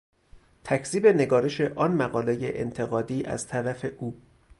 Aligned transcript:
تکذیب 0.63 1.07
نگارش 1.07 1.61
آن 1.61 1.91
مقالهی 1.93 2.57
انتقادی 2.59 3.23
از 3.25 3.47
طرف 3.47 3.85
او 3.97 4.21